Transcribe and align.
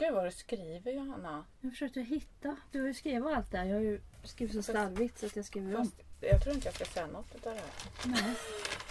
Gud 0.00 0.14
vad 0.14 0.24
du 0.24 0.30
skriver 0.30 0.92
Johanna. 0.92 1.44
Jag 1.60 1.72
försökte 1.72 2.00
hitta. 2.00 2.56
Du 2.72 2.80
har 2.80 2.88
ju 2.88 2.94
skrivit 2.94 3.26
allt 3.26 3.50
där. 3.50 3.64
Jag 3.64 3.74
har 3.74 3.80
ju 3.80 4.00
skrivit 4.24 4.54
så 4.54 4.62
slarvigt 4.62 5.18
så 5.18 5.26
att 5.26 5.36
jag 5.36 5.44
skriver 5.44 5.76
om. 5.76 5.84
Fast 5.84 6.00
jag 6.20 6.42
tror 6.42 6.54
inte 6.54 6.66
jag 6.68 6.74
ska 6.74 6.84
säga 6.84 7.06
något 7.06 7.34
utav 7.34 7.54
det 7.54 7.60
här. 7.60 8.22
Nej. 8.22 8.34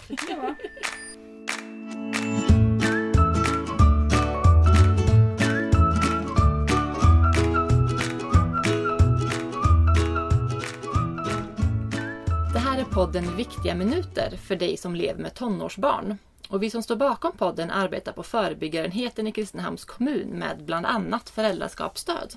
Det 0.08 0.16
kan 0.16 0.28
det 0.28 0.36
vara. 0.36 0.56
Det 12.54 12.60
här 12.60 12.80
är 12.80 12.86
podden 12.86 13.36
Viktiga 13.36 13.76
minuter 13.76 14.38
för 14.38 14.56
dig 14.56 14.78
som 14.78 14.96
lever 14.96 15.22
med 15.22 15.34
tonårsbarn. 15.34 16.18
Och 16.50 16.64
vi 16.64 16.70
som 16.70 16.84
står 16.84 16.96
bakom 16.96 17.32
podden 17.32 17.72
arbetar 17.72 18.12
på 18.12 18.24
förebyggarenheten 18.24 19.28
i 19.28 19.32
Kristinehamns 19.32 19.86
kommun 19.86 20.28
med 20.28 20.64
bland 20.64 20.86
annat 20.86 21.30
föräldraskapsstöd. 21.30 22.36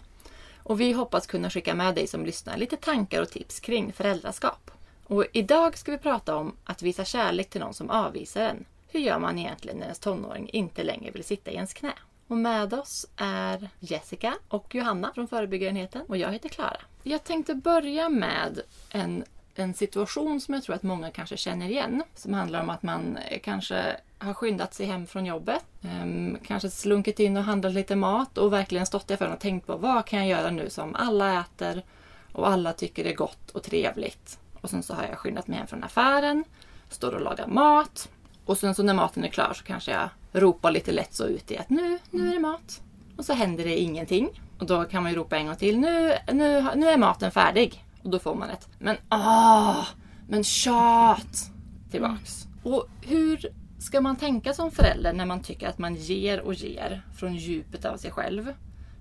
Och 0.63 0.81
vi 0.81 0.93
hoppas 0.93 1.27
kunna 1.27 1.51
skicka 1.51 1.75
med 1.75 1.95
dig 1.95 2.07
som 2.07 2.27
lyssnar 2.27 2.57
lite 2.57 2.77
tankar 2.77 3.23
och 3.23 3.31
tips 3.31 3.61
kring 3.61 3.93
föräldraskap. 3.93 4.71
Och 5.07 5.25
idag 5.33 5.79
ska 5.79 5.93
vi 5.93 5.99
prata 5.99 6.37
om 6.37 6.57
att 6.65 6.83
visa 6.83 7.05
kärlek 7.05 7.51
till 7.51 7.61
någon 7.61 7.75
som 7.75 7.91
avvisar 7.91 8.41
en. 8.41 8.65
Hur 8.89 9.01
gör 9.01 9.19
man 9.19 9.39
egentligen 9.39 9.79
när 9.79 9.85
ens 9.85 9.99
tonåring 9.99 10.49
inte 10.49 10.83
längre 10.83 11.11
vill 11.11 11.25
sitta 11.25 11.51
i 11.51 11.55
ens 11.55 11.75
knä? 11.75 11.93
Och 12.27 12.37
med 12.37 12.75
oss 12.75 13.07
är 13.17 13.69
Jessica 13.81 14.35
och 14.49 14.75
Johanna 14.75 15.13
från 15.15 15.29
förebyggarenheten 15.29 16.03
och 16.09 16.17
jag 16.17 16.33
heter 16.33 16.49
Klara. 16.49 16.81
Jag 17.03 17.25
tänkte 17.25 17.55
börja 17.55 18.09
med 18.09 18.61
en 18.91 19.25
en 19.55 19.75
situation 19.75 20.41
som 20.41 20.55
jag 20.55 20.63
tror 20.63 20.77
att 20.77 20.83
många 20.83 21.11
kanske 21.11 21.37
känner 21.37 21.69
igen. 21.69 22.03
Som 22.15 22.35
handlar 22.35 22.61
om 22.63 22.71
att 22.71 22.83
man 22.83 23.17
eh, 23.17 23.41
kanske 23.41 23.97
har 24.19 24.35
skyndat 24.35 24.75
sig 24.75 24.87
hem 24.87 25.07
från 25.07 25.27
jobbet. 25.27 25.65
Ehm, 25.83 26.39
kanske 26.45 26.71
slunkit 26.71 27.21
in 27.21 27.37
och 27.37 27.45
handlat 27.45 27.73
lite 27.73 27.97
mat 27.97 28.39
och 28.39 28.53
verkligen 28.53 28.87
stått 28.87 29.11
i 29.11 29.15
affären 29.15 29.33
och 29.33 29.41
tänkt 29.41 29.67
på 29.67 29.77
vad 29.77 30.07
kan 30.07 30.19
jag 30.19 30.29
göra 30.29 30.51
nu 30.51 30.71
som 30.71 30.95
alla 30.95 31.41
äter 31.41 31.83
och 32.33 32.49
alla 32.49 32.73
tycker 32.73 33.05
är 33.05 33.15
gott 33.15 33.51
och 33.51 33.63
trevligt. 33.63 34.39
Och 34.61 34.71
sen 34.71 34.83
så 34.83 34.95
har 34.95 35.03
jag 35.03 35.19
skyndat 35.19 35.47
mig 35.47 35.59
hem 35.59 35.67
från 35.67 35.85
affären, 35.85 36.45
står 36.89 37.15
och 37.15 37.21
lagar 37.21 37.47
mat. 37.47 38.09
Och 38.45 38.59
sen 38.59 38.75
så 38.75 38.83
när 38.83 38.95
maten 38.95 39.25
är 39.25 39.29
klar 39.29 39.53
så 39.55 39.65
kanske 39.65 39.91
jag 39.91 40.09
ropar 40.33 40.71
lite 40.71 40.93
lätt 40.93 41.15
så 41.15 41.25
ut 41.25 41.51
i 41.51 41.59
att 41.59 41.71
nu, 41.71 41.99
nu 42.11 42.29
är 42.29 42.33
det 42.33 42.41
mat. 42.41 42.83
Och 43.17 43.25
så 43.25 43.33
händer 43.33 43.65
det 43.65 43.77
ingenting. 43.77 44.29
Och 44.59 44.67
då 44.67 44.85
kan 44.85 45.03
man 45.03 45.13
ju 45.13 45.19
ropa 45.19 45.37
en 45.37 45.47
gång 45.47 45.57
till. 45.57 45.79
Nu, 45.79 46.15
nu, 46.33 46.67
nu 46.77 46.89
är 46.89 46.97
maten 46.97 47.31
färdig. 47.31 47.85
Och 48.03 48.11
då 48.11 48.19
får 48.19 48.35
man 48.35 48.51
ett 48.51 48.69
Men 48.79 48.97
ah, 49.09 49.87
men 50.29 50.45
tjat! 50.45 51.51
Tillbaks. 51.91 52.47
Och 52.63 52.87
hur 53.03 53.47
ska 53.79 54.01
man 54.01 54.17
tänka 54.17 54.55
som 54.55 54.71
förälder 54.71 55.13
när 55.13 55.27
man 55.27 55.43
tycker 55.43 55.69
att 55.69 55.79
man 55.79 55.95
ger 55.95 56.41
och 56.41 56.55
ger 56.55 57.03
från 57.15 57.37
djupet 57.37 57.85
av 57.85 57.97
sig 57.97 58.11
själv? 58.11 58.55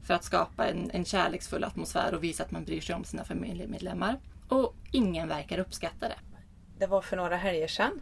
För 0.04 0.14
att 0.14 0.24
skapa 0.24 0.68
en, 0.68 0.92
en 0.94 1.06
kärleksfull 1.06 1.64
atmosfär 1.64 2.14
och 2.14 2.24
visa 2.24 2.44
att 2.44 2.52
man 2.52 2.66
bryr 2.66 2.82
sig 2.82 2.96
om 2.96 3.04
sina 3.04 3.24
familjemedlemmar. 3.24 4.20
Och 4.50 4.76
ingen 4.92 5.28
verkar 5.28 5.60
uppskatta 5.60 6.08
det. 6.08 6.20
Det 6.78 6.88
var 6.88 7.02
för 7.02 7.18
några 7.18 7.38
helger 7.38 7.68
sedan. 7.68 8.02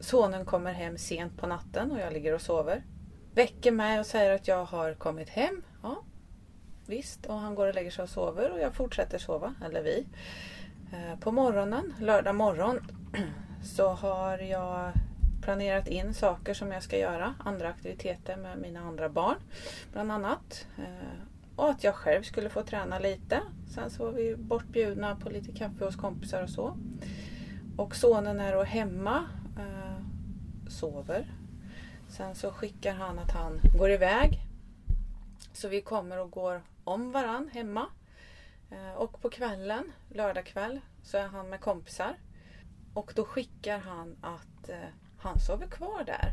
Sonen 0.00 0.44
kommer 0.44 0.72
hem 0.72 0.98
sent 0.98 1.38
på 1.38 1.46
natten 1.46 1.90
och 1.90 1.98
jag 1.98 2.12
ligger 2.12 2.34
och 2.34 2.40
sover. 2.40 2.84
Väcker 3.34 3.72
mig 3.72 4.00
och 4.00 4.06
säger 4.06 4.34
att 4.34 4.48
jag 4.48 4.64
har 4.64 4.94
kommit 4.94 5.28
hem. 5.28 5.62
Ja, 5.82 6.02
visst. 6.88 7.26
Och 7.26 7.34
han 7.34 7.54
går 7.54 7.66
och 7.66 7.74
lägger 7.74 7.90
sig 7.90 8.02
och 8.02 8.08
sover 8.08 8.52
och 8.52 8.60
jag 8.60 8.74
fortsätter 8.74 9.18
sova, 9.18 9.54
eller 9.64 9.82
vi. 9.82 10.06
Eh, 10.92 11.18
på 11.20 11.32
morgonen, 11.32 11.94
lördag 12.00 12.34
morgon, 12.34 12.80
så 13.64 13.88
har 13.88 14.38
jag 14.38 14.92
planerat 15.42 15.88
in 15.88 16.14
saker 16.14 16.54
som 16.54 16.72
jag 16.72 16.82
ska 16.82 16.98
göra. 16.98 17.34
Andra 17.38 17.68
aktiviteter 17.68 18.36
med 18.36 18.58
mina 18.58 18.80
andra 18.80 19.08
barn, 19.08 19.36
bland 19.92 20.12
annat. 20.12 20.66
Eh, 20.78 21.18
och 21.56 21.70
att 21.70 21.84
jag 21.84 21.94
själv 21.94 22.22
skulle 22.22 22.48
få 22.48 22.62
träna 22.62 22.98
lite. 22.98 23.42
Sen 23.74 23.90
så 23.90 24.04
var 24.04 24.12
vi 24.12 24.36
bortbjudna 24.36 25.16
på 25.16 25.30
lite 25.30 25.52
kaffe 25.52 25.84
hos 25.84 25.96
kompisar 25.96 26.42
och 26.42 26.50
så. 26.50 26.76
Och 27.76 27.96
sonen 27.96 28.40
är 28.40 28.52
då 28.52 28.62
hemma, 28.62 29.24
eh, 29.58 30.02
sover. 30.68 31.26
Sen 32.08 32.34
så 32.34 32.50
skickar 32.50 32.94
han 32.94 33.18
att 33.18 33.30
han 33.30 33.60
går 33.78 33.90
iväg. 33.90 34.40
Så 35.52 35.68
vi 35.68 35.80
kommer 35.80 36.18
och 36.18 36.30
går 36.30 36.62
om 36.86 37.12
varann 37.12 37.48
hemma. 37.48 37.86
Eh, 38.70 38.92
och 38.92 39.22
på 39.22 39.30
kvällen, 39.30 39.92
lördag 40.08 40.46
kväll, 40.46 40.80
så 41.02 41.16
är 41.16 41.26
han 41.26 41.48
med 41.48 41.60
kompisar. 41.60 42.16
Och 42.94 43.12
då 43.16 43.24
skickar 43.24 43.78
han 43.78 44.16
att 44.20 44.68
eh, 44.68 44.88
han 45.18 45.40
sover 45.40 45.66
kvar 45.66 46.04
där 46.04 46.32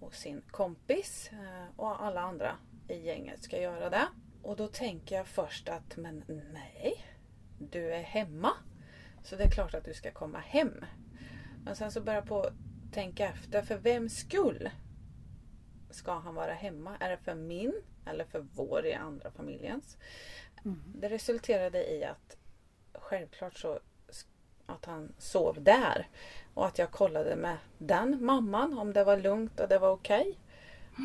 Och 0.00 0.14
sin 0.14 0.42
kompis 0.50 1.30
eh, 1.32 1.80
och 1.80 2.04
alla 2.04 2.20
andra 2.20 2.56
i 2.88 2.94
gänget 2.94 3.42
ska 3.42 3.60
göra 3.60 3.90
det. 3.90 4.06
Och 4.42 4.56
då 4.56 4.68
tänker 4.68 5.16
jag 5.16 5.26
först 5.26 5.68
att 5.68 5.96
men 5.96 6.24
nej, 6.52 7.06
du 7.58 7.94
är 7.94 8.02
hemma. 8.02 8.50
Så 9.22 9.36
det 9.36 9.44
är 9.44 9.50
klart 9.50 9.74
att 9.74 9.84
du 9.84 9.94
ska 9.94 10.10
komma 10.10 10.38
hem. 10.38 10.84
Men 11.64 11.76
sen 11.76 11.92
så 11.92 12.00
börjar 12.00 12.20
jag 12.20 12.28
på 12.28 12.40
att 12.40 12.52
tänka 12.92 13.28
efter, 13.28 13.62
för 13.62 13.76
vems 13.76 14.18
skull 14.18 14.70
ska 15.94 16.18
han 16.18 16.34
vara 16.34 16.52
hemma? 16.52 16.96
Är 17.00 17.10
det 17.10 17.16
för 17.16 17.34
min 17.34 17.72
eller 18.06 18.24
för 18.24 18.46
vår 18.54 18.86
i 18.86 18.94
andra 18.94 19.30
familjens? 19.30 19.96
Det 20.94 21.08
resulterade 21.08 21.90
i 21.92 22.04
att 22.04 22.36
självklart 22.92 23.58
så 23.58 23.78
att 24.66 24.84
han 24.84 25.12
sov 25.18 25.62
där. 25.62 26.08
Och 26.54 26.66
att 26.66 26.78
jag 26.78 26.90
kollade 26.90 27.36
med 27.36 27.56
den 27.78 28.24
mamman 28.24 28.78
om 28.78 28.92
det 28.92 29.04
var 29.04 29.16
lugnt 29.16 29.60
och 29.60 29.68
det 29.68 29.78
var 29.78 29.90
okej. 29.90 30.38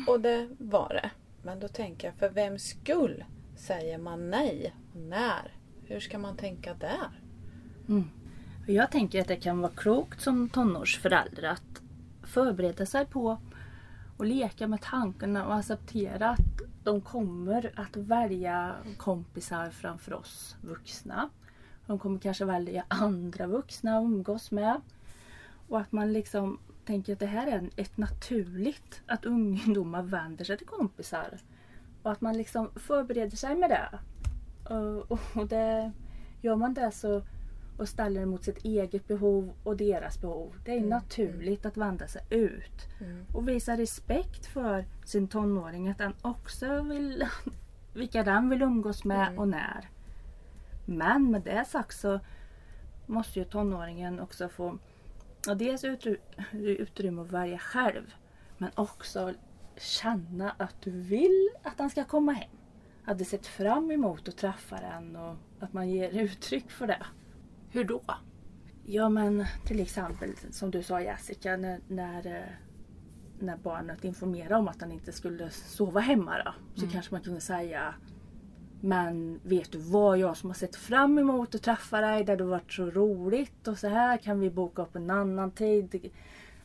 Och 0.06 0.20
det 0.20 0.48
var 0.58 0.88
det. 0.88 1.10
Men 1.42 1.60
då 1.60 1.68
tänker 1.68 2.08
jag, 2.08 2.14
för 2.14 2.28
vem 2.28 2.58
skull 2.58 3.24
säger 3.56 3.98
man 3.98 4.30
nej? 4.30 4.74
När? 4.94 5.54
Hur 5.86 6.00
ska 6.00 6.18
man 6.18 6.36
tänka 6.36 6.74
där? 6.74 7.20
Och 8.62 8.74
Jag 8.74 8.90
tänker 8.90 9.20
att 9.20 9.28
det 9.28 9.36
kan 9.36 9.60
vara 9.60 9.72
klokt 9.72 10.20
som 10.20 10.48
tonårsförälder 10.48 11.42
att 11.42 11.82
förbereda 12.22 12.86
sig 12.86 13.06
på 13.06 13.38
och 14.20 14.26
leka 14.26 14.66
med 14.66 14.80
tankarna 14.80 15.46
och 15.46 15.54
acceptera 15.54 16.30
att 16.30 16.62
de 16.84 17.00
kommer 17.00 17.72
att 17.76 17.96
välja 17.96 18.76
kompisar 18.96 19.70
framför 19.70 20.14
oss 20.14 20.56
vuxna. 20.60 21.30
De 21.86 21.98
kommer 21.98 22.18
kanske 22.18 22.44
välja 22.44 22.84
andra 22.88 23.46
vuxna 23.46 23.98
att 23.98 24.04
umgås 24.04 24.50
med. 24.50 24.80
Och 25.68 25.80
att 25.80 25.92
man 25.92 26.12
liksom 26.12 26.58
tänker 26.84 27.12
att 27.12 27.18
det 27.18 27.26
här 27.26 27.46
är 27.46 27.70
ett 27.76 27.96
naturligt 27.96 29.02
att 29.06 29.24
ungdomar 29.24 30.02
vänder 30.02 30.44
sig 30.44 30.58
till 30.58 30.66
kompisar. 30.66 31.38
Och 32.02 32.12
att 32.12 32.20
man 32.20 32.36
liksom 32.36 32.70
förbereder 32.76 33.36
sig 33.36 33.56
med 33.56 33.70
det. 33.70 33.98
Och 35.34 35.46
det, 35.46 35.92
gör 36.42 36.56
man 36.56 36.74
det 36.74 36.90
så 36.90 37.22
och 37.80 37.88
ställer 37.88 38.20
det 38.20 38.26
mot 38.26 38.44
sitt 38.44 38.64
eget 38.64 39.08
behov 39.08 39.52
och 39.64 39.76
deras 39.76 40.20
behov. 40.20 40.54
Det 40.64 40.72
är 40.72 40.76
Mm, 40.76 40.88
naturligt 40.88 41.66
att 41.66 41.76
vända 41.76 42.06
sig 42.06 42.22
ut. 42.30 42.86
Och 43.34 43.48
visa 43.48 43.76
respekt 43.76 44.46
för 44.46 44.84
sin 45.04 45.28
tonåring. 45.28 45.88
Att 45.88 45.98
den 45.98 46.14
också 46.22 46.82
vill 46.82 47.24
vilka 47.94 48.22
den 48.22 48.48
vill 48.48 48.62
umgås 48.62 49.04
med 49.04 49.26
Mm. 49.26 49.38
och 49.38 49.48
när. 49.48 49.88
Men 50.86 51.30
med 51.30 51.42
det 51.42 51.64
sagt 51.64 52.00
så 52.00 52.20
måste 53.06 53.38
ju 53.38 53.44
tonåringen 53.44 54.20
också 54.20 54.48
få 54.48 54.78
ja, 55.46 55.54
dels 55.54 55.84
utry- 55.84 56.20
utrymme 56.52 57.22
att 57.22 57.32
välja 57.32 57.58
själv. 57.58 58.14
Men 58.58 58.70
också 58.74 59.34
känna 59.76 60.50
att 60.58 60.74
du 60.82 60.90
vill 60.90 61.48
att 61.62 61.78
han 61.78 61.90
ska 61.90 62.04
komma 62.04 62.32
hem. 62.32 62.50
Att 63.04 63.18
du 63.18 63.24
sett 63.24 63.46
fram 63.46 63.90
emot 63.90 64.28
att 64.28 64.36
träffa 64.36 64.76
den 64.76 65.16
och 65.16 65.36
att 65.60 65.72
man 65.72 65.90
ger 65.90 66.10
uttryck 66.22 66.70
för 66.70 66.86
det. 66.86 67.06
Hur 67.72 67.84
då? 67.84 68.02
Ja 68.84 69.08
men 69.08 69.46
till 69.64 69.80
exempel 69.80 70.30
som 70.50 70.70
du 70.70 70.82
sa 70.82 71.00
Jessica 71.00 71.56
när, 71.56 71.80
när, 71.88 72.26
eh, 72.26 72.52
när 73.38 73.56
barnet 73.56 74.04
informerade 74.04 74.54
om 74.54 74.68
att 74.68 74.80
han 74.80 74.92
inte 74.92 75.12
skulle 75.12 75.50
sova 75.50 76.00
hemma 76.00 76.42
då. 76.44 76.54
Så 76.80 76.86
kanske 76.86 77.14
man 77.14 77.22
kunde 77.22 77.40
säga 77.40 77.94
Men 78.80 79.40
vet 79.42 79.72
du 79.72 79.78
vad? 79.78 80.18
Jag 80.18 80.36
som 80.36 80.50
har 80.50 80.54
sett 80.54 80.76
fram 80.76 81.18
emot 81.18 81.54
att 81.54 81.62
träffa 81.62 82.00
dig. 82.00 82.24
Det 82.24 82.32
hade 82.32 82.44
varit 82.44 82.72
så 82.72 82.90
roligt 82.90 83.68
och 83.68 83.78
så 83.78 83.88
här 83.88 84.16
kan 84.16 84.40
vi 84.40 84.50
boka 84.50 84.82
upp 84.82 84.96
en 84.96 85.10
annan 85.10 85.50
tid. 85.50 86.10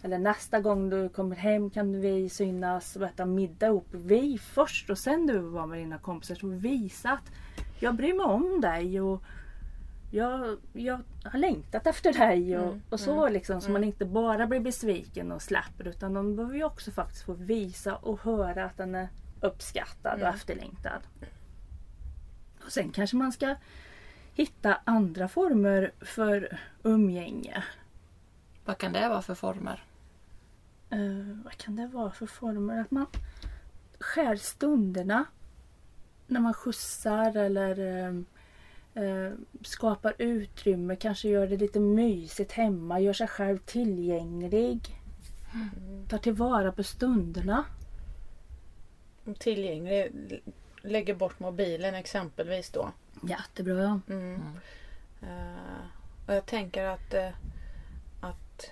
Eller 0.02 0.18
nästa 0.18 0.60
gång 0.60 0.90
du 0.90 1.10
kommer 1.10 1.36
hem 1.36 1.70
kan 1.70 2.02
vi 2.02 2.30
synas 2.30 2.96
och 2.96 3.04
äta 3.04 3.26
middag 3.26 3.68
ihop. 3.68 3.88
Vi 3.92 4.38
först 4.38 4.90
och 4.90 4.98
sen 4.98 5.28
du 5.28 5.40
var 5.40 5.68
med 5.68 5.80
dina 5.80 5.98
kompisar. 5.98 6.36
Så 6.36 6.48
visa 6.48 7.12
att 7.12 7.32
jag 7.80 7.96
bryr 7.96 8.14
mig 8.14 8.26
om 8.26 8.62
dig 8.62 9.02
och 9.02 9.24
jag, 10.12 10.58
jag 10.74 11.02
har 11.24 11.40
längtat 11.40 11.88
efter 11.88 12.14
dig 12.14 12.58
och, 12.58 12.68
Mm, 12.68 12.82
och 12.90 13.00
så 13.00 13.30
liksom. 13.30 13.62
Så 13.62 13.72
man 13.72 13.84
inte 13.84 14.06
bara 14.06 14.48
blir 14.48 14.60
besviken 14.60 15.32
och 15.32 15.42
släpper 15.42 15.88
utan 15.88 16.14
de 16.14 16.36
behöver 16.36 16.56
ju 16.56 16.64
också 16.64 16.92
faktiskt 16.92 17.26
få 17.26 17.34
visa 17.34 17.96
och 17.96 18.20
höra 18.22 18.66
att 18.66 18.78
den 18.78 18.96
är 18.96 19.08
uppskattad 19.42 20.14
och 20.14 20.20
Mm. 20.20 20.34
efterlängtad. 20.36 21.02
Och 22.66 22.72
sen 22.72 22.92
kanske 22.92 23.16
man 23.16 23.32
ska 23.32 23.56
hitta 24.34 24.78
andra 24.84 25.28
former 25.28 25.92
för 26.02 26.60
umgänge. 26.84 27.64
Vad 28.66 28.78
kan 28.78 28.94
det 28.94 29.10
vara 29.10 29.22
för 29.22 29.36
former? 29.36 29.84
Eh, 30.90 31.38
vad 31.44 31.58
kan 31.58 31.76
det 31.76 31.88
vara 31.88 32.12
för 32.12 32.26
former? 32.26 32.82
Att 32.82 32.92
man 32.92 33.06
skär 34.00 34.36
stunderna 34.36 35.26
när 36.28 36.40
man 36.40 36.54
skjutsar 36.54 37.38
eller 37.38 37.80
eh, 38.08 38.22
eh, 38.96 39.32
skapar 39.62 40.16
utrymme, 40.18 40.96
kanske 40.96 41.30
gör 41.30 41.48
det 41.48 41.58
lite 41.58 41.80
mysigt 41.80 42.52
hemma, 42.52 43.00
gör 43.00 43.14
sig 43.14 43.28
själv 43.28 43.58
tillgänglig. 43.58 45.02
Tar 46.10 46.18
tillvara 46.18 46.72
på 46.72 46.84
stunderna. 46.84 47.66
Tillgänglig. 49.40 50.12
Lägger 50.82 51.16
bort 51.16 51.40
mobilen 51.40 51.96
exempelvis 51.96 52.70
då. 52.70 52.92
Jättebra. 53.24 54.02
Mm. 54.10 54.42
Eh, 55.22 55.86
och 56.28 56.34
jag 56.34 56.46
tänker 56.46 56.86
att, 56.86 57.14
eh, 57.14 57.30
att 58.22 58.72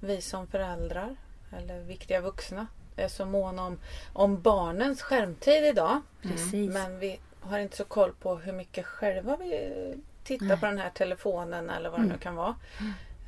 vi 0.00 0.20
som 0.20 0.46
föräldrar 0.46 1.16
eller 1.52 1.80
viktiga 1.80 2.20
vuxna 2.20 2.66
är 2.96 3.08
så 3.08 3.26
måna 3.26 3.64
om, 3.64 3.78
om 4.12 4.42
barnens 4.42 5.02
skärmtid 5.02 5.64
idag. 5.64 6.00
Precis. 6.22 6.72
Men 6.72 6.98
vi 6.98 7.20
har 7.44 7.58
inte 7.58 7.76
så 7.76 7.84
koll 7.84 8.12
på 8.14 8.36
hur 8.36 8.52
mycket 8.52 8.86
själva 8.86 9.36
vi 9.36 9.72
tittar 10.24 10.46
Nej. 10.46 10.60
på 10.60 10.66
den 10.66 10.78
här 10.78 10.90
telefonen 10.90 11.70
eller 11.70 11.90
vad 11.90 11.98
det 12.00 12.04
nu 12.04 12.08
Mm. 12.08 12.18
kan 12.20 12.34
vara. 12.36 12.54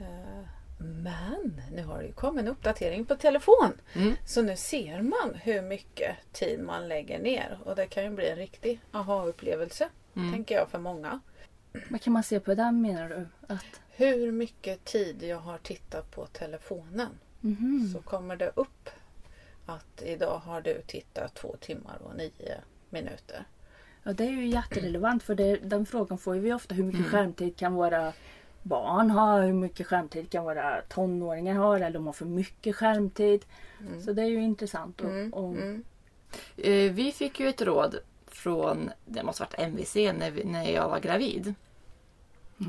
Eh, 0.01 0.43
Men 0.79 1.61
nu 1.73 1.85
har 1.85 1.99
det 1.99 2.07
ju 2.07 2.13
kommit 2.13 2.43
en 2.43 2.49
uppdatering 2.49 3.05
på 3.05 3.17
telefon. 3.17 3.73
Mm. 3.95 4.15
Så 4.27 4.43
nu 4.43 4.57
ser 4.57 5.03
man 5.03 5.35
hur 5.35 5.63
mycket 5.63 6.17
tid 6.33 6.61
man 6.61 6.89
lägger 6.89 7.19
ner. 7.19 7.59
Och 7.65 7.77
det 7.77 7.87
kan 7.87 8.05
ju 8.05 8.11
bli 8.11 8.29
en 8.29 8.37
riktig 8.37 8.81
aha-upplevelse. 8.93 9.89
Mm. 10.17 10.33
Tänker 10.33 10.55
jag 10.55 10.69
för 10.71 10.79
många. 10.79 11.21
Vad 11.91 12.01
kan 12.03 12.13
man 12.13 12.23
se 12.23 12.41
på 12.41 12.55
den 12.55 12.81
menar 12.83 13.09
du? 13.09 13.27
Att, 13.55 13.65
Hur 13.91 14.33
mycket 14.33 14.85
tid 14.85 15.23
jag 15.23 15.39
har 15.39 15.59
tittat 15.59 16.11
på 16.11 16.27
telefonen. 16.27 17.19
Mhm. 17.41 17.91
Så 17.93 18.03
kommer 18.03 18.37
det 18.37 18.53
upp 18.55 18.91
att 19.67 20.03
idag 20.03 20.39
har 20.39 20.61
du 20.61 20.83
tittat 20.87 21.35
två 21.35 21.57
timmar 21.61 21.99
och 22.03 22.17
nio 22.17 22.57
minuter. 22.91 23.45
Ja, 24.07 24.13
det 24.13 24.25
är 24.25 24.31
ju 24.31 24.47
jätterelevant 24.47 25.23
för 25.23 25.35
det, 25.35 25.57
den 25.57 25.87
frågan 25.87 26.19
får 26.19 26.35
vi 26.35 26.53
ofta. 26.53 26.75
Hur 26.75 26.85
mycket 26.85 27.07
skärmtid 27.07 27.57
kan 27.57 27.75
våra 27.75 28.13
barn 28.63 29.11
ha? 29.11 29.41
Hur 29.41 29.53
mycket 29.53 29.87
skärmtid 29.87 30.31
kan 30.31 30.45
våra 30.45 30.81
tonåringar 30.89 31.55
ha? 31.55 31.77
Eller 31.77 31.91
de 31.91 32.07
har 32.07 32.13
för 32.13 32.25
mycket 32.25 32.77
skärmtid. 32.77 33.45
Så 34.05 34.13
det 34.13 34.23
är 34.23 34.27
ju 34.27 34.43
intressant. 34.43 35.01
Och, 35.01 35.11
Mm, 35.11 35.33
och, 35.35 35.53
mm, 35.53 35.85
Eh, 36.57 36.93
Vi 36.93 37.13
fick 37.13 37.41
ju 37.41 37.49
ett 37.49 37.63
råd 37.63 37.99
från, 38.27 38.91
det 39.05 39.23
måste 39.23 39.43
varit 39.43 39.55
MVC, 39.59 39.95
när, 40.13 40.31
vi, 40.31 40.45
när 40.45 40.65
jag 40.71 40.89
var 40.89 41.01
gravid. 41.01 41.55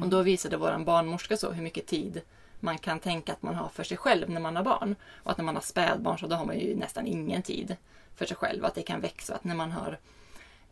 Och 0.02 0.08
då 0.10 0.22
visade 0.22 0.58
vår 0.58 0.84
barnmorska 0.84 1.38
så 1.38 1.52
hur 1.52 1.64
mycket 1.64 1.88
tid 1.88 2.22
man 2.60 2.78
kan 2.78 3.00
tänka 3.00 3.34
att 3.34 3.42
man 3.44 3.56
har 3.56 3.70
för 3.70 3.84
sig 3.84 3.98
själv 3.98 4.30
när 4.30 4.42
man 4.42 4.56
har 4.56 4.64
barn. 4.64 4.96
Och 5.24 5.32
att 5.32 5.38
när 5.38 5.46
man 5.46 5.56
har 5.56 5.62
spädbarn 5.62 6.18
så 6.20 6.28
då 6.28 6.36
har 6.36 6.46
man 6.46 6.60
ju 6.60 6.76
nästan 6.76 7.08
ingen 7.08 7.42
tid 7.42 7.76
för 8.16 8.26
sig 8.26 8.38
själv. 8.38 8.66
Att 8.66 8.76
det 8.76 8.82
kan 8.82 9.02
växa. 9.02 9.36
Att 9.36 9.44
när 9.44 9.56
man 9.56 9.72
har 9.72 9.98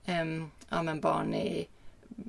ehm, 0.05 0.51
ja, 0.69 0.83
men 0.83 0.99
barn 1.01 1.33
i, 1.33 1.67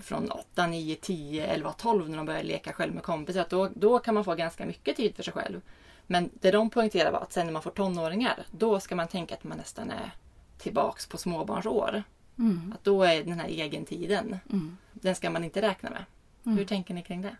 från 0.02 0.30
8, 0.30 0.66
9, 0.66 0.96
10, 0.96 1.46
11, 1.46 1.72
12 1.72 2.10
när 2.10 2.16
de 2.16 2.26
börjar 2.26 2.42
leka 2.42 2.72
själv 2.72 2.94
med 2.94 3.02
kompisar. 3.02 3.40
Att 3.40 3.50
då, 3.50 3.68
då 3.74 3.98
kan 3.98 4.14
man 4.14 4.24
få 4.24 4.34
ganska 4.34 4.66
mycket 4.66 4.96
tid 4.96 5.16
för 5.16 5.22
sig 5.22 5.32
själv. 5.32 5.60
Men 6.06 6.30
det 6.34 6.50
de 6.50 6.70
poängterade 6.70 7.10
var 7.10 7.20
att 7.20 7.32
sen 7.32 7.46
när 7.46 7.52
man 7.52 7.62
får 7.62 7.70
tonåringar, 7.70 8.46
då 8.50 8.80
ska 8.80 8.94
man 8.96 9.08
tänka 9.08 9.34
att 9.34 9.44
man 9.44 9.58
nästan 9.58 9.90
är 9.90 10.10
tillbaks 10.58 11.06
på 11.06 11.18
småbarnsår. 11.18 12.02
Mm. 12.38 12.72
Att 12.74 12.84
då 12.84 13.02
är 13.02 13.24
den 13.24 13.40
här 13.40 13.48
egentiden, 13.48 14.38
Mm. 14.50 14.76
den 14.92 15.14
ska 15.14 15.30
man 15.30 15.44
inte 15.44 15.62
räkna 15.62 15.90
med. 15.90 16.04
Mm. 16.46 16.58
Hur 16.58 16.64
tänker 16.64 16.94
ni 16.94 17.02
kring 17.02 17.22
det? 17.22 17.36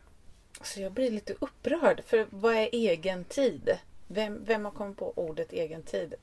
Så 0.62 0.81
jag 0.81 0.93
blir 0.93 1.11
lite 1.11 1.35
upprörd. 1.41 2.03
För 2.06 2.27
vad 2.31 2.55
är 2.55 2.69
egen 2.73 3.25
tid? 3.25 3.79
Vem, 4.09 4.44
vem 4.44 4.65
har 4.65 4.73
kommit 4.73 4.97
på 4.97 5.12
ordet 5.17 5.53
egen 5.53 5.82
tid? 5.82 6.15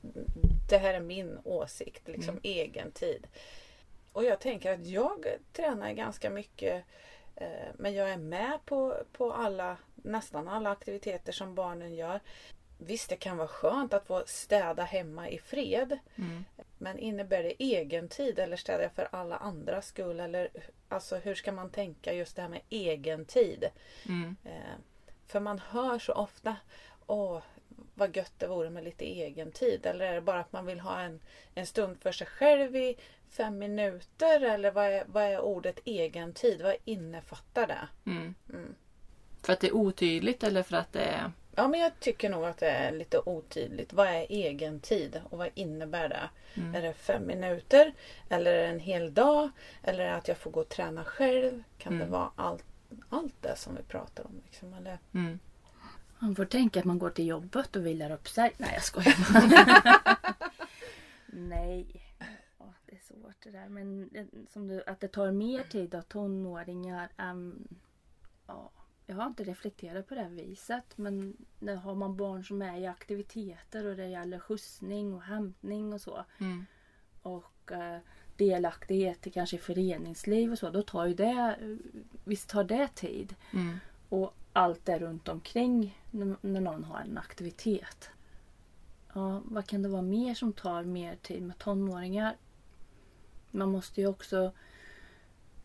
Det 0.70 0.78
här 0.78 0.94
är 0.94 1.00
min 1.00 1.38
åsikt. 1.44 2.08
Liksom 2.08 2.40
egen 2.42 2.90
tid. 2.90 3.26
Och 4.14 4.24
jag 4.24 4.40
tänker 4.40 4.72
att 4.72 4.86
jag 4.86 5.26
tränar 5.52 5.92
ganska 5.92 6.30
mycket. 6.30 6.84
eh, 7.36 7.68
Men 7.74 7.94
jag 7.94 8.10
är 8.10 8.16
med 8.16 8.58
på, 8.64 8.96
på 9.12 9.32
alla, 9.32 9.76
nästan 9.94 10.48
alla 10.48 10.70
aktiviteter 10.70 11.32
som 11.32 11.54
barnen 11.54 11.94
gör. 11.94 12.20
Visst, 12.78 13.10
det 13.10 13.16
kan 13.16 13.36
vara 13.36 13.48
skönt 13.48 13.94
att 13.94 14.06
få 14.06 14.22
städa 14.26 14.82
hemma 14.82 15.28
i 15.28 15.38
fred. 15.38 15.98
Mm. 16.16 16.44
Men 16.78 16.98
innebär 16.98 17.42
det 17.42 17.62
egen 17.62 18.08
tid 18.08 18.38
eller 18.38 18.56
städar 18.56 18.82
jag 18.82 18.92
för 18.92 19.08
alla 19.12 19.36
andras 19.36 19.86
skull? 19.86 20.20
Eller 20.20 20.48
alltså 20.88 21.16
hur 21.16 21.34
ska 21.34 21.52
man 21.52 21.70
tänka 21.70 22.12
just 22.12 22.36
det 22.36 22.42
här 22.42 22.48
med 22.48 22.62
egen 22.68 23.24
tid? 23.24 23.64
Mm. 24.08 24.36
Eh, 24.44 24.74
för 25.26 25.40
man 25.40 25.58
hör 25.58 25.98
så 25.98 26.12
ofta 26.12 26.56
Åh, 27.06 27.42
vad 27.94 28.16
gött 28.16 28.32
det 28.38 28.46
vore 28.46 28.70
med 28.70 28.84
lite 28.84 29.04
egen 29.04 29.52
tid. 29.52 29.86
Eller 29.86 30.06
är 30.06 30.14
det 30.14 30.20
bara 30.20 30.40
att 30.40 30.52
man 30.52 30.66
vill 30.66 30.80
ha 30.80 31.00
en, 31.00 31.20
en 31.54 31.66
stund 31.66 31.98
för 32.00 32.12
sig 32.12 32.26
själv 32.26 32.76
i 32.76 32.96
fem 33.36 33.58
minuter? 33.58 34.40
Eller 34.40 34.70
vad 34.70 34.84
är, 34.84 35.04
vad 35.06 35.22
är 35.24 35.40
ordet 35.40 35.78
egen 35.84 36.32
tid? 36.32 36.62
Vad 36.62 36.74
innefattar 36.84 37.66
det? 37.66 37.88
Mm. 38.10 38.34
Mm. 38.52 38.74
För 39.42 39.52
att 39.52 39.60
det 39.60 39.66
är 39.68 39.76
otydligt 39.76 40.42
eller 40.42 40.62
för 40.62 40.76
att 40.76 40.92
det 40.92 41.02
är... 41.04 41.32
Ja, 41.56 41.68
men 41.68 41.80
jag 41.80 42.00
tycker 42.00 42.30
nog 42.30 42.44
att 42.44 42.58
det 42.58 42.70
är 42.70 42.92
lite 42.92 43.18
otydligt. 43.18 43.92
Vad 43.92 44.06
är 44.06 44.26
egen 44.28 44.80
tid 44.80 45.20
och 45.30 45.38
vad 45.38 45.48
innebär 45.54 46.08
det? 46.08 46.28
Mm. 46.54 46.74
Är 46.74 46.82
det 46.82 46.94
fem 46.94 47.26
minuter? 47.26 47.94
Eller 48.28 48.52
är 48.52 48.62
det 48.62 48.68
en 48.68 48.80
hel 48.80 49.14
dag? 49.14 49.50
Eller 49.82 50.04
är 50.04 50.10
det 50.10 50.16
att 50.16 50.28
jag 50.28 50.38
får 50.38 50.50
gå 50.50 50.60
och 50.60 50.68
träna 50.68 51.04
själv? 51.04 51.62
Kan 51.78 51.92
det 51.92 52.04
Mm. 52.04 52.10
vara 52.12 52.30
allt, 52.36 52.64
allt 53.08 53.34
det 53.42 53.56
som 53.56 53.74
vi 53.74 53.82
pratar 53.82 54.24
om? 54.26 54.42
Liksom? 54.44 54.74
Eller, 54.74 54.98
Mm. 55.14 55.38
Man 56.18 56.36
får 56.36 56.44
tänka 56.44 56.78
att 56.78 56.84
man 56.84 56.98
går 56.98 57.10
till 57.10 57.26
jobbet 57.26 57.76
och 57.76 57.86
vilar 57.86 58.10
upp 58.10 58.28
sig. 58.28 58.52
Nej, 58.56 58.70
jag 58.74 58.82
skojar 58.84 59.32
bara. 59.32 60.16
Nej. 61.26 61.86
Det 63.08 63.14
svårt 63.14 63.42
det 63.42 63.50
där. 63.50 63.68
Men 63.68 64.08
det- 64.12 64.50
som 64.50 64.68
du, 64.68 64.82
att 64.86 65.00
det 65.00 65.08
tar 65.08 65.32
mer 65.32 65.62
tid 65.62 65.94
av 65.94 66.02
tonåringar 66.02 67.08
än... 67.16 67.68
Ja, 68.46 68.70
jag 69.06 69.16
har 69.16 69.26
inte 69.26 69.44
reflekterat 69.44 70.08
på 70.08 70.14
det 70.14 70.28
viset. 70.28 70.98
Men 70.98 71.36
när 71.58 71.76
har 71.76 71.94
man 71.94 72.16
barn 72.16 72.44
som 72.44 72.62
är 72.62 72.78
i 72.78 72.86
aktiviteter 72.86 73.86
och 73.86 73.96
det 73.96 74.06
gäller 74.06 74.38
skjutsning 74.38 75.14
och 75.14 75.22
hämtning 75.22 75.92
och 75.92 76.00
så. 76.00 76.24
Mm. 76.38 76.66
Och 77.22 77.72
eh, 77.72 77.98
delaktighet 78.36 79.26
i 79.26 79.30
kanske 79.30 79.58
föreningsliv 79.58 80.52
och 80.52 80.58
så. 80.58 80.70
Då 80.70 80.82
tar 80.82 81.06
ju 81.06 81.14
det... 81.14 81.58
Visst 82.24 82.48
tar 82.48 82.64
det 82.64 82.88
tid. 82.88 83.34
Mm. 83.52 83.76
Och 84.08 84.34
allt 84.52 84.88
är 84.88 84.98
runt 84.98 85.28
omkring 85.28 85.98
när, 86.10 86.36
när 86.40 86.60
någon 86.60 86.84
har 86.84 87.00
en 87.00 87.18
aktivitet. 87.18 88.10
Ja, 89.14 89.42
vad 89.44 89.66
kan 89.66 89.82
det 89.82 89.88
vara 89.88 90.02
mer 90.02 90.34
som 90.34 90.52
tar 90.52 90.84
mer 90.84 91.16
tid 91.16 91.42
med 91.42 91.58
tonåringar? 91.58 92.36
Man 93.54 93.70
måste 93.70 94.00
ju 94.00 94.06
också 94.06 94.52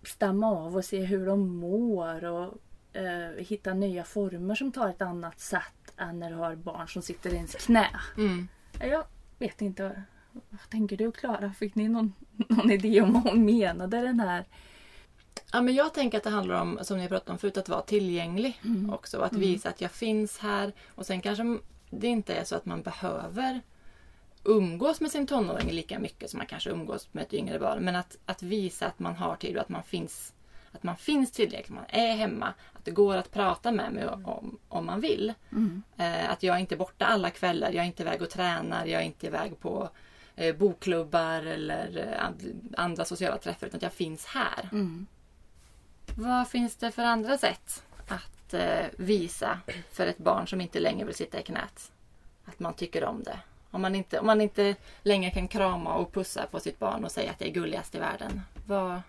stämma 0.03 0.47
av 0.47 0.75
och 0.75 0.85
se 0.85 1.01
hur 1.01 1.25
de 1.25 1.55
mår 1.55 2.25
och 2.25 2.57
eh, 2.93 3.45
hitta 3.45 3.73
nya 3.73 4.03
former 4.03 4.55
som 4.55 4.71
tar 4.71 4.89
ett 4.89 5.01
annat 5.01 5.39
sätt 5.39 5.93
än 5.97 6.19
när 6.19 6.29
du 6.29 6.35
har 6.35 6.55
barn 6.55 6.87
som 6.87 7.01
sitter 7.01 7.33
i 7.33 7.35
ens 7.35 7.55
knä. 7.55 7.87
Mm. 8.17 8.47
Jag 8.79 9.03
vet 9.39 9.61
inte. 9.61 10.03
Vad 10.31 10.69
tänker 10.69 10.97
du 10.97 11.11
Klara? 11.11 11.53
Fick 11.53 11.75
ni 11.75 11.87
någon, 11.87 12.13
någon 12.47 12.71
idé 12.71 13.01
om 13.01 13.13
vad 13.13 13.23
hon 13.23 13.45
menade 13.45 14.01
den 14.01 14.19
här? 14.19 14.45
Ja, 15.51 15.61
men 15.61 15.75
jag 15.75 15.93
tänker 15.93 16.17
att 16.17 16.23
det 16.23 16.29
handlar 16.29 16.61
om, 16.61 16.79
som 16.81 16.97
ni 16.97 17.07
pratade 17.07 17.31
om 17.31 17.37
förut, 17.37 17.57
att 17.57 17.69
vara 17.69 17.81
tillgänglig 17.81 18.61
också. 18.91 19.21
Att 19.21 19.33
visa 19.33 19.69
att 19.69 19.81
jag 19.81 19.91
finns 19.91 20.37
här. 20.37 20.73
Och 20.95 21.05
sen 21.05 21.21
kanske 21.21 21.57
det 21.89 22.07
inte 22.07 22.33
är 22.33 22.43
så 22.43 22.55
att 22.55 22.65
man 22.65 22.81
behöver 22.81 23.61
umgås 24.43 25.01
med 25.01 25.11
sin 25.11 25.27
tonåring 25.27 25.71
lika 25.71 25.99
mycket 25.99 26.29
som 26.29 26.37
man 26.37 26.47
kanske 26.47 26.69
umgås 26.69 27.07
med 27.11 27.23
ett 27.23 27.33
yngre 27.33 27.59
barn. 27.59 27.79
Men 27.79 27.95
att, 27.95 28.17
att 28.25 28.43
visa 28.43 28.87
att 28.87 28.99
man 28.99 29.15
har 29.15 29.35
tid 29.35 29.55
och 29.55 29.61
att 29.61 29.69
man 29.69 29.83
finns 29.83 30.33
att 30.71 30.83
man 30.83 30.97
finns 30.97 31.31
tillräckligt, 31.31 31.69
man 31.69 31.85
är 31.87 32.15
hemma, 32.15 32.53
att 32.73 32.85
det 32.85 32.91
går 32.91 33.15
att 33.15 33.31
prata 33.31 33.71
med 33.71 33.91
mig 33.91 34.07
om, 34.07 34.59
om 34.67 34.85
man 34.85 35.01
vill. 35.01 35.33
Mm. 35.51 35.83
Eh, 35.97 36.29
att 36.29 36.43
jag 36.43 36.55
är 36.55 36.59
inte 36.59 36.75
är 36.75 36.77
borta 36.77 37.05
alla 37.05 37.29
kvällar, 37.29 37.71
jag 37.71 37.83
är 37.83 37.87
inte 37.87 38.03
iväg 38.03 38.21
och 38.21 38.29
tränar, 38.29 38.85
jag 38.85 39.01
är 39.01 39.05
inte 39.05 39.27
iväg 39.27 39.59
på 39.59 39.89
eh, 40.35 40.55
bokklubbar 40.55 41.41
eller 41.41 41.97
eh, 41.97 42.25
and- 42.25 42.73
andra 42.77 43.05
sociala 43.05 43.37
träffar 43.37 43.67
utan 43.67 43.77
att 43.77 43.83
jag 43.83 43.93
finns 43.93 44.25
här. 44.25 44.69
Mm. 44.71 45.07
Vad 46.15 46.47
finns 46.47 46.75
det 46.75 46.91
för 46.91 47.03
andra 47.03 47.37
sätt 47.37 47.83
att 48.07 48.53
eh, 48.53 48.85
visa 48.97 49.59
för 49.91 50.07
ett 50.07 50.17
barn 50.17 50.47
som 50.47 50.61
inte 50.61 50.79
längre 50.79 51.05
vill 51.05 51.15
sitta 51.15 51.39
i 51.39 51.43
knät 51.43 51.91
att 52.45 52.59
man 52.59 52.73
tycker 52.73 53.03
om 53.03 53.23
det? 53.23 53.39
Om 53.71 53.81
man 53.81 53.95
inte, 53.95 54.19
om 54.19 54.25
man 54.25 54.41
inte 54.41 54.75
längre 55.03 55.31
kan 55.31 55.47
krama 55.47 55.95
och 55.95 56.13
pussa 56.13 56.47
på 56.51 56.59
sitt 56.59 56.79
barn 56.79 57.05
och 57.05 57.11
säga 57.11 57.31
att 57.31 57.39
det 57.39 57.49
är 57.49 57.53
gulligast 57.53 57.95
i 57.95 57.99
världen. 57.99 58.41
Vad, 58.65 59.01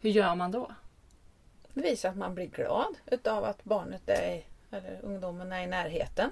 hur 0.00 0.10
gör 0.10 0.34
man 0.34 0.50
då? 0.50 0.70
visa 1.74 2.08
att 2.08 2.16
man 2.16 2.34
blir 2.34 2.46
glad 2.46 2.96
utav 3.06 3.44
att 3.44 3.64
barnet 3.64 4.08
är, 4.08 4.42
eller 4.70 5.00
ungdomen 5.02 5.52
är 5.52 5.62
i 5.62 5.66
närheten. 5.66 6.30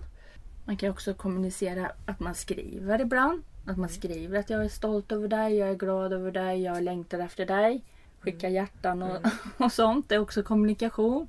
Man 0.64 0.76
kan 0.76 0.90
också 0.90 1.14
kommunicera 1.14 1.92
att 2.06 2.20
man 2.20 2.34
skriver 2.34 3.00
ibland. 3.00 3.42
Att 3.66 3.76
man 3.76 3.88
skriver 3.88 4.38
att 4.38 4.50
jag 4.50 4.64
är 4.64 4.68
stolt 4.68 5.12
över 5.12 5.28
dig, 5.28 5.56
jag 5.56 5.68
är 5.68 5.74
glad 5.74 6.12
över 6.12 6.30
dig, 6.30 6.62
jag 6.62 6.82
längtar 6.82 7.18
efter 7.18 7.46
dig. 7.46 7.82
Skicka 8.20 8.48
hjärtan 8.48 9.02
och, 9.02 9.26
och 9.64 9.72
sånt. 9.72 10.08
Det 10.08 10.14
är 10.14 10.18
också 10.18 10.42
kommunikation. 10.42 11.28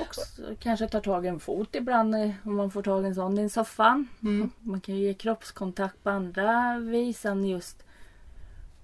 Och 0.00 0.14
så 0.14 0.56
kanske 0.60 0.88
ta 0.88 1.00
tag 1.00 1.24
i 1.24 1.28
en 1.28 1.40
fot 1.40 1.74
ibland 1.74 2.14
eh, 2.14 2.30
om 2.44 2.56
man 2.56 2.70
får 2.70 2.82
tag 2.82 3.04
i 3.04 3.06
en 3.06 3.14
sån 3.14 3.38
i 3.38 3.48
soffan. 3.48 4.08
Mm. 4.22 4.50
Man 4.60 4.80
kan 4.80 4.96
ju 4.96 5.02
ge 5.02 5.14
kroppskontakt 5.14 6.02
på 6.02 6.10
andra 6.10 6.78
vis 6.78 7.24
än 7.24 7.44
just 7.44 7.82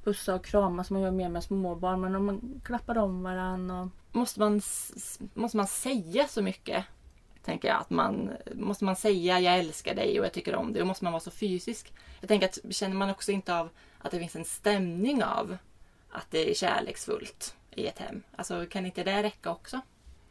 pussa 0.04 0.34
och 0.34 0.44
krama 0.44 0.84
som 0.84 0.94
man 0.94 1.02
gör 1.02 1.10
mer 1.10 1.28
med 1.28 1.44
småbarn. 1.44 2.00
Men 2.00 2.14
om 2.14 2.26
man 2.26 2.60
klappar 2.64 2.98
om 2.98 3.22
varandra 3.22 3.80
och 3.80 3.88
Måste 4.12 4.40
man, 4.40 4.60
måste 5.34 5.56
man 5.56 5.66
säga 5.66 6.28
så 6.28 6.42
mycket? 6.42 6.84
Tänker 7.44 7.68
jag. 7.68 7.80
Att 7.80 7.90
man, 7.90 8.30
måste 8.54 8.84
man 8.84 8.96
säga 8.96 9.40
jag 9.40 9.58
älskar 9.58 9.94
dig 9.94 10.20
och 10.20 10.26
jag 10.26 10.32
tycker 10.32 10.54
om 10.54 10.72
dig? 10.72 10.82
Och 10.82 10.88
måste 10.88 11.04
man 11.04 11.12
vara 11.12 11.20
så 11.20 11.30
fysisk? 11.30 11.92
Jag 12.20 12.28
tänker 12.28 12.48
att 12.48 12.58
känner 12.70 12.96
man 12.96 13.10
också 13.10 13.32
inte 13.32 13.56
av 13.56 13.68
att 13.98 14.10
det 14.10 14.18
finns 14.18 14.36
en 14.36 14.44
stämning 14.44 15.24
av 15.24 15.56
att 16.10 16.30
det 16.30 16.50
är 16.50 16.54
kärleksfullt 16.54 17.54
i 17.70 17.86
ett 17.86 17.98
hem? 17.98 18.22
Alltså 18.36 18.66
kan 18.66 18.86
inte 18.86 19.04
det 19.04 19.22
räcka 19.22 19.50
också? 19.50 19.80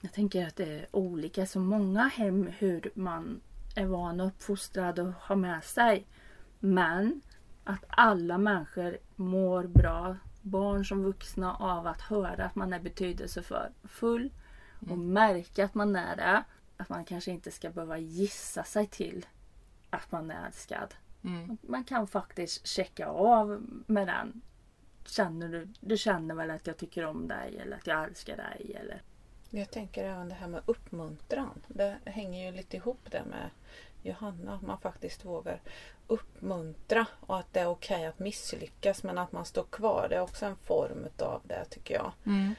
Jag 0.01 0.13
tänker 0.13 0.47
att 0.47 0.55
det 0.55 0.79
är 0.79 0.87
olika 0.91 1.45
så 1.45 1.59
många 1.59 2.07
hem 2.07 2.49
hur 2.57 2.91
man 2.93 3.41
är 3.75 3.85
van 3.85 4.21
och 4.21 4.27
uppfostrad 4.27 4.99
och 4.99 5.13
har 5.19 5.35
med 5.35 5.63
sig. 5.63 6.07
Men 6.59 7.21
att 7.63 7.83
alla 7.87 8.37
människor 8.37 8.97
mår 9.15 9.63
bra, 9.63 10.15
barn 10.41 10.85
som 10.85 11.03
vuxna, 11.03 11.55
av 11.55 11.87
att 11.87 12.01
höra 12.01 12.45
att 12.45 12.55
man 12.55 12.73
är 12.73 12.79
betydelsefull 12.79 14.31
och 14.89 14.97
märka 14.97 15.65
att 15.65 15.75
man 15.75 15.95
är 15.95 16.15
det. 16.15 16.43
Att 16.77 16.89
man 16.89 17.05
kanske 17.05 17.31
inte 17.31 17.51
ska 17.51 17.69
behöva 17.69 17.97
gissa 17.97 18.63
sig 18.63 18.87
till 18.87 19.25
att 19.89 20.11
man 20.11 20.31
är 20.31 20.45
älskad. 20.45 20.93
Mm. 21.23 21.57
Man 21.61 21.83
kan 21.83 22.07
faktiskt 22.07 22.67
checka 22.67 23.07
av 23.07 23.65
med 23.87 24.07
den. 24.07 24.41
Känner 25.05 25.49
du, 25.49 25.67
du 25.79 25.97
känner 25.97 26.35
väl 26.35 26.51
att 26.51 26.67
jag 26.67 26.77
tycker 26.77 27.05
om 27.05 27.27
dig 27.27 27.57
eller 27.57 27.77
att 27.77 27.87
jag 27.87 28.03
älskar 28.03 28.37
dig 28.37 28.77
eller 28.79 29.01
Jag 29.53 29.71
tänker 29.71 30.03
även 30.03 30.29
det 30.29 30.35
här 30.35 30.47
med 30.47 30.61
uppmuntran. 30.65 31.61
Det 31.67 31.97
hänger 32.05 32.45
ju 32.45 32.57
lite 32.57 32.77
ihop 32.77 32.99
det 33.11 33.23
med 33.23 33.49
Johanna. 34.03 34.55
Att 34.55 34.61
man 34.61 34.77
faktiskt 34.77 35.25
vågar 35.25 35.61
uppmuntra 36.07 37.05
och 37.19 37.39
att 37.39 37.53
det 37.53 37.59
är 37.59 37.67
okej 37.67 38.05
att 38.05 38.19
misslyckas 38.19 39.03
men 39.03 39.17
att 39.17 39.31
man 39.31 39.45
står 39.45 39.63
kvar. 39.63 40.07
Det 40.09 40.15
är 40.15 40.21
också 40.21 40.45
en 40.45 40.55
form 40.55 41.05
av 41.19 41.41
det 41.43 41.65
tycker 41.65 41.93
jag. 41.93 42.11
Mm. 42.25 42.55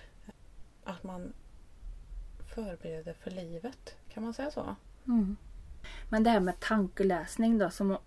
Att 0.85 1.03
man 1.03 1.33
förbereder 2.55 3.13
för 3.13 3.31
livet. 3.31 3.97
Kan 4.09 4.23
man 4.23 4.35
säga 4.35 4.51
så? 4.51 4.77
Mm. 5.07 5.37
Men 6.09 6.23
det 6.23 6.31
här 6.31 6.41
med 6.41 6.61
tankeläsning 6.61 7.59
då 7.59 7.71
som 7.71 7.99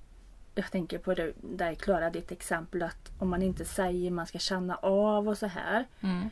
jag 0.56 0.72
tänker 0.72 0.98
på 1.00 1.13
det 1.13 1.34
där 1.42 1.75
Klara 1.75 2.10
ditt 2.10 2.32
exempel 2.32 2.84
att 2.84 3.12
om 3.20 3.30
man 3.30 3.42
inte 3.42 3.65
säger 3.65 4.12
man 4.12 4.27
ska 4.27 4.39
känna 4.39 4.75
av 4.75 5.30
och 5.30 5.38
så 5.38 5.48
här. 5.48 5.86
Mm. 6.01 6.30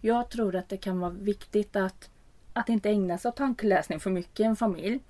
Jag 0.00 0.30
tror 0.30 0.56
att 0.56 0.68
det 0.68 0.76
kan 0.76 1.00
vara 1.00 1.10
viktigt 1.10 1.76
att, 1.76 2.10
att 2.52 2.68
inte 2.68 2.90
ägna 2.90 3.18
sig 3.18 3.28
åt 3.28 3.36
tankeläsning 3.36 4.00
för 4.00 4.10
mycket 4.10 4.40
i 4.40 4.42
en 4.42 4.56
familj. 4.56 5.00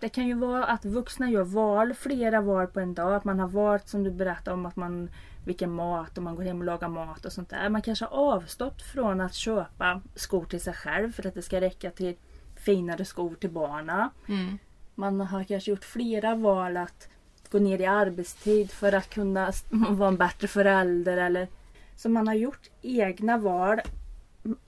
Det 0.00 0.08
kan 0.08 0.26
ju 0.26 0.34
vara 0.34 0.64
att 0.64 0.84
vuxna 0.84 1.30
gör 1.30 1.44
val, 1.44 1.94
flera 1.94 2.40
val 2.40 2.66
på 2.66 2.80
en 2.80 2.94
dag. 2.94 3.14
Att 3.14 3.24
man 3.24 3.40
har 3.40 3.48
valt 3.48 3.88
som 3.88 4.04
du 4.04 4.10
berättade 4.10 4.54
om 4.54 4.66
att 4.66 4.76
man 4.76 5.10
vilken 5.44 5.70
mat 5.70 6.18
och 6.18 6.24
man 6.24 6.36
går 6.36 6.42
hem 6.42 6.58
och 6.58 6.64
lagar 6.64 6.88
mat 6.88 7.24
och 7.24 7.32
sånt 7.32 7.48
där. 7.48 7.68
Man 7.68 7.82
kanske 7.82 8.04
har 8.04 8.34
avstått 8.34 8.82
från 8.82 9.20
att 9.20 9.34
köpa 9.34 10.02
skor 10.14 10.44
till 10.44 10.60
sig 10.60 10.74
själv 10.74 11.12
för 11.12 11.26
att 11.26 11.34
det 11.34 11.42
ska 11.42 11.60
räcka 11.60 11.90
till 11.90 12.16
finare 12.56 13.04
skor 13.04 13.34
till 13.34 13.50
barnen. 13.50 14.08
Mm. 14.28 14.58
Man 14.94 15.20
har 15.20 15.44
kanske 15.44 15.70
gjort 15.70 15.84
flera 15.84 16.34
val 16.34 16.76
att 16.76 17.08
gå 17.50 17.58
ner 17.58 17.80
i 17.80 17.86
arbetstid 17.86 18.70
för 18.70 18.92
att 18.92 19.10
kunna 19.10 19.52
vara 19.70 20.08
en 20.08 20.16
bättre 20.16 20.48
förälder. 20.48 21.16
Eller, 21.16 21.48
så 21.96 22.08
man 22.08 22.28
har 22.28 22.34
gjort 22.34 22.70
egna 22.82 23.38
val. 23.38 23.80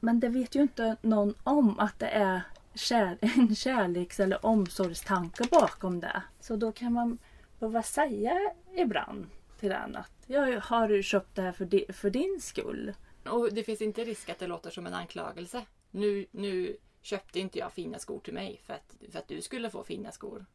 Men 0.01 0.21
det 0.21 0.29
vet 0.29 0.55
ju 0.55 0.63
inte 0.63 0.97
någon 1.03 1.35
om 1.43 1.79
att 1.79 1.99
det 1.99 2.09
är 2.09 2.43
kär, 2.75 3.19
en 3.37 3.55
kärleks 3.55 4.21
eller 4.21 4.47
omsorgstanke 4.47 5.45
bakom 5.51 6.01
det. 6.01 6.23
Så 6.41 6.57
då 6.57 6.73
kan 6.73 6.93
man 6.93 7.19
behöva 7.59 7.83
säga 7.83 8.39
ibland 8.77 9.27
till 9.61 9.69
den 9.69 9.97
att 9.97 10.13
jag 10.27 10.61
har 10.61 10.89
du 10.89 11.03
köpt 11.03 11.35
det 11.35 11.43
här 11.43 11.53
för, 11.53 11.65
di, 11.65 11.87
för 11.93 12.11
din 12.11 12.41
skull. 12.41 12.95
Och 13.29 13.53
det 13.53 13.65
finns 13.65 13.81
inte 13.83 14.05
risk 14.05 14.29
att 14.29 14.39
det 14.39 14.47
låter 14.47 14.71
som 14.71 14.87
en 14.87 14.95
anklagelse. 14.95 15.63
Nu, 15.91 16.27
nu 16.31 16.77
köpte 17.03 17.41
inte 17.41 17.59
jag 17.59 17.73
fina 17.73 17.99
skor 17.99 18.21
till 18.21 18.35
mig 18.35 18.61
för 18.67 18.75
att, 18.75 18.95
för 19.13 19.19
att 19.19 19.29
du 19.29 19.43
skulle 19.43 19.71
få 19.71 19.85
fina 19.85 20.13
skor. 20.13 20.47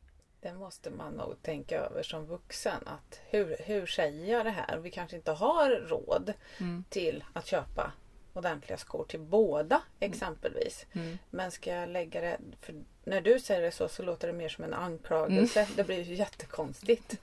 Det 0.42 0.54
måste 0.54 0.90
man 0.90 1.14
nog 1.14 1.42
tänka 1.42 1.80
över 1.80 2.04
som 2.04 2.26
vuxen. 2.26 2.88
Att 2.88 3.20
hur, 3.30 3.56
hur 3.66 3.86
säger 3.86 4.34
jag 4.34 4.46
det 4.46 4.50
här? 4.52 4.78
Vi 4.78 4.92
kanske 4.92 5.16
inte 5.16 5.32
har 5.32 5.70
råd 5.70 6.34
Mm. 6.60 6.84
till 6.90 7.24
att 7.34 7.48
köpa 7.48 7.92
ordentliga 8.38 8.78
skor 8.78 9.06
till 9.10 9.20
båda 9.20 9.82
exempelvis. 10.00 10.86
Mm. 10.94 11.18
Men 11.30 11.52
ska 11.52 11.70
jag 11.76 11.90
lägga 11.90 12.22
det... 12.22 12.38
För 12.62 12.76
när 13.04 13.22
du 13.22 13.40
säger 13.40 13.62
det 13.62 13.72
så 13.72 13.88
så 13.88 14.04
låter 14.04 14.28
det 14.28 14.34
mer 14.34 14.50
som 14.50 14.64
en 14.64 14.74
anklagelse. 14.74 15.68
Det 15.76 15.84
blir 15.84 16.04
ju 16.04 16.16
jättekonstigt. 16.16 17.20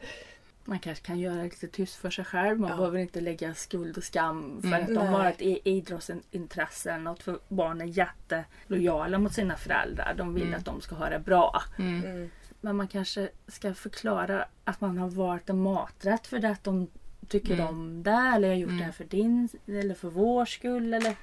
Man 0.65 0.79
kanske 0.79 1.05
kan 1.07 1.19
göra 1.19 1.35
det 1.37 1.43
lite 1.43 1.69
tyst 1.69 1.95
för 1.97 2.11
sig 2.11 2.25
själv. 2.25 2.61
Man 2.61 2.71
Ja. 2.71 2.77
behöver 2.77 2.99
inte 2.99 3.21
lägga 3.21 3.55
skuld 3.55 3.97
och 3.99 4.05
skam 4.05 4.59
för 4.61 4.69
Mm. 4.69 4.81
att 4.83 4.89
de 4.89 4.95
Nej. 4.95 5.07
har 5.07 5.27
ett 5.31 5.41
idrottsintresse 5.67 6.91
eller 6.93 7.05
något. 7.05 7.23
För 7.23 7.39
barn 7.49 7.81
är 7.81 7.85
jättelojala 7.85 9.19
mot 9.19 9.35
sina 9.35 9.57
föräldrar. 9.57 10.15
De 10.15 10.35
vill 10.35 10.43
Mm. 10.47 10.59
att 10.59 10.65
de 10.65 10.81
ska 10.81 10.95
ha 10.95 11.09
det 11.09 11.19
bra. 11.19 11.63
Mm. 11.79 12.05
Mm. 12.05 12.31
Men 12.61 12.77
man 12.77 12.89
kanske 12.89 13.29
ska 13.49 13.75
förklara 13.75 14.47
att 14.65 14.81
man 14.81 14.99
har 14.99 15.09
valt 15.09 15.51
en 15.51 15.63
maträtt 15.63 16.27
för 16.27 16.39
det 16.39 16.49
att 16.51 16.65
de 16.65 16.89
tycker 17.29 17.55
Mm. 17.55 17.67
om 17.67 18.03
det. 18.03 18.11
Eller 18.11 18.49
jag 18.49 18.55
har 18.55 18.61
gjort 18.61 18.69
Mm. 18.69 18.79
det 18.79 18.85
här 18.85 18.93
för 18.93 19.05
din 19.05 19.49
eller 19.67 19.95
för 19.95 20.09
vår 20.09 20.45
skull. 20.45 20.95
Eller... 20.95 21.15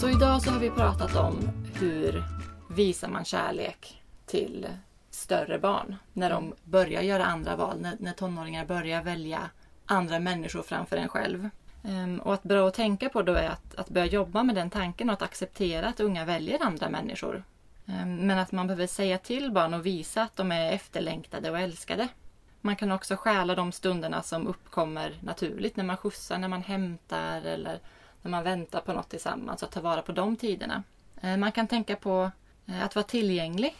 Så 0.00 0.08
idag 0.08 0.42
så 0.42 0.50
har 0.50 0.60
vi 0.60 0.70
pratat 0.70 1.16
om 1.16 1.38
hur 1.74 2.24
visar 2.70 3.08
man 3.08 3.24
kärlek 3.24 4.02
till 4.26 4.66
större 5.10 5.58
barn 5.58 5.96
när 6.12 6.30
de 6.30 6.54
börjar 6.64 7.02
göra 7.02 7.24
andra 7.24 7.56
val, 7.56 7.80
när, 7.80 7.96
när 8.00 8.12
tonåringar 8.12 8.66
börjar 8.66 9.02
välja 9.02 9.50
andra 9.86 10.18
människor 10.18 10.62
framför 10.62 10.96
en 10.96 11.08
själv. 11.08 11.48
Ehm, 11.84 12.20
och 12.20 12.34
att 12.34 12.42
bra 12.42 12.68
att 12.68 12.74
tänka 12.74 13.08
på 13.08 13.22
då 13.22 13.32
är 13.32 13.48
att, 13.48 13.74
att 13.74 13.88
börja 13.88 14.06
jobba 14.06 14.42
med 14.42 14.54
den 14.54 14.70
tanken 14.70 15.08
och 15.08 15.12
att 15.12 15.22
acceptera 15.22 15.88
att 15.88 16.00
unga 16.00 16.24
väljer 16.24 16.62
andra 16.62 16.88
människor. 16.88 17.44
Ehm, 17.86 18.16
men 18.16 18.38
att 18.38 18.52
man 18.52 18.66
behöver 18.66 18.86
säga 18.86 19.18
till 19.18 19.50
barn 19.50 19.74
och 19.74 19.86
visa 19.86 20.22
att 20.22 20.36
de 20.36 20.52
är 20.52 20.72
efterlängtade 20.72 21.50
och 21.50 21.58
älskade. 21.58 22.08
Man 22.60 22.76
kan 22.76 22.92
också 22.92 23.16
stjäla 23.16 23.54
de 23.54 23.72
stunderna 23.72 24.22
som 24.22 24.46
uppkommer 24.46 25.18
naturligt 25.20 25.76
när 25.76 25.84
man 25.84 25.96
skjutsar, 25.96 26.38
när 26.38 26.48
man 26.48 26.62
hämtar 26.62 27.42
eller 27.42 27.78
när 28.22 28.30
man 28.30 28.44
väntar 28.44 28.80
på 28.80 28.92
något 28.92 29.08
tillsammans 29.08 29.62
och 29.62 29.70
ta 29.70 29.80
vara 29.80 30.02
på 30.02 30.12
de 30.12 30.36
tiderna. 30.36 30.82
Ehm, 31.20 31.40
man 31.40 31.52
kan 31.52 31.66
tänka 31.66 31.96
på 31.96 32.30
eh, 32.66 32.84
att 32.84 32.94
vara 32.94 33.04
tillgänglig 33.04 33.76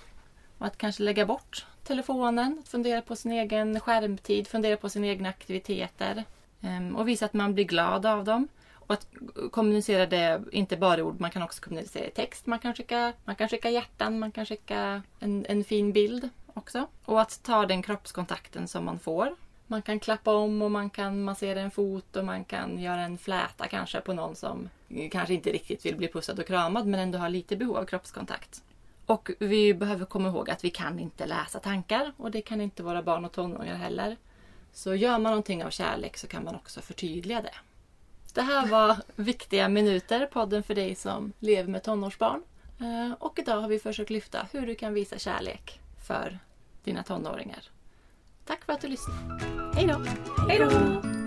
och 0.59 0.67
att 0.67 0.79
kanske 0.79 1.03
lägga 1.03 1.27
bort 1.27 1.67
telefonen, 1.85 2.63
fundera 2.67 3.03
på 3.03 3.17
sin 3.17 3.33
egen 3.33 3.81
skärmtid, 3.81 4.49
fundera 4.49 4.77
på 4.77 4.89
sina 4.89 5.07
egna 5.07 5.29
aktiviteter 5.29 6.25
Ehm, 6.63 6.97
och 6.97 7.09
visa 7.09 7.25
att 7.25 7.35
man 7.35 7.55
blir 7.55 7.65
glad 7.65 8.07
av 8.07 8.25
dem. 8.25 8.49
Och 8.75 8.95
att 8.95 9.07
kommunicera 9.51 10.07
det, 10.07 10.43
inte 10.53 10.77
bara 10.77 10.99
i 10.99 11.03
ord, 11.03 11.21
man 11.21 11.31
kan 11.31 11.43
också 11.43 11.63
kommunicera 11.63 12.07
i 12.07 12.11
text. 12.11 12.47
Man 12.47 12.59
kan 12.59 12.75
skicka, 12.75 13.13
man 13.25 13.37
kan 13.37 13.49
skicka 13.49 13.71
hjärtan, 13.71 14.19
man 14.19 14.33
kan 14.33 14.47
skicka 14.47 15.03
en, 15.21 15.47
en 15.49 15.65
fin 15.65 15.93
bild 15.93 16.29
också. 16.55 16.87
Och 17.05 17.21
att 17.21 17.43
ta 17.43 17.67
den 17.67 17.83
kroppskontakten 17.83 18.69
som 18.69 18.85
man 18.85 18.99
får. 18.99 19.37
Man 19.67 19.83
kan 19.83 20.01
klappa 20.01 20.35
om 20.35 20.63
och 20.63 20.71
man 20.71 20.91
kan 20.91 21.25
massera 21.25 21.61
en 21.61 21.71
fot 21.71 22.17
och 22.17 22.25
man 22.25 22.45
kan 22.45 22.79
göra 22.79 23.01
en 23.01 23.19
fläta 23.19 23.69
kanske 23.69 24.01
på 24.01 24.13
någon 24.13 24.37
som 24.37 24.69
kanske 25.11 25.35
inte 25.35 25.51
riktigt 25.51 25.87
vill 25.87 25.97
bli 25.97 26.09
pussad 26.09 26.39
och 26.39 26.47
kramad 26.47 26.87
men 26.87 27.01
ändå 27.01 27.19
har 27.19 27.29
lite 27.29 27.57
behov 27.57 27.77
av 27.77 27.85
kroppskontakt. 27.85 28.63
Och 29.07 29.31
vi 29.39 29.75
behöver 29.75 30.05
komma 30.05 30.29
ihåg 30.29 30.51
att 30.51 30.65
vi 30.65 30.71
kan 30.71 30.99
inte 30.99 31.27
läsa 31.27 31.59
tankar 31.59 32.13
och 32.17 32.31
det 32.31 32.43
kan 32.43 32.61
inte 32.61 32.83
våra 32.83 33.03
barn 33.03 33.25
och 33.25 33.33
tonåringar 33.33 33.77
heller. 33.77 34.17
Så 34.73 34.95
gör 34.95 35.13
man 35.19 35.23
någonting 35.23 35.65
av 35.65 35.71
kärlek 35.71 36.17
så 36.17 36.27
kan 36.27 36.45
man 36.45 36.55
också 36.55 36.81
förtydliga 36.81 37.43
det. 37.43 37.55
Det 38.35 38.43
här 38.43 38.67
var 38.67 38.97
Viktiga 39.17 39.69
minuter, 39.69 40.27
podden 40.27 40.63
för 40.63 40.75
dig 40.75 40.95
som 40.95 41.33
lever 41.39 41.71
med 41.71 41.83
tonårsbarn. 41.83 42.43
Eh, 42.81 43.13
Och 43.19 43.39
idag 43.39 43.61
har 43.61 43.69
vi 43.69 43.79
försökt 43.79 44.11
lyfta 44.11 44.47
hur 44.53 44.67
du 44.67 44.75
kan 44.75 44.95
visa 44.95 45.19
kärlek 45.19 45.81
för 46.07 46.39
dina 46.85 47.03
tonåringar. 47.03 47.63
Tack 48.47 48.65
för 48.65 48.73
att 48.73 48.81
du 48.81 48.89
lyssnade. 48.89 49.41
Hej 49.75 49.87
då! 49.87 50.05
Hej 50.49 50.59
då! 50.59 51.22